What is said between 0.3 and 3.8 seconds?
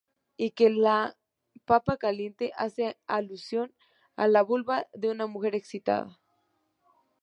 Y que la "papa caliente" hace alusión